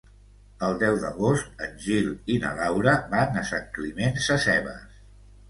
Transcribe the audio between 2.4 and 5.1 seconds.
na Laura van a Sant Climent Sescebes.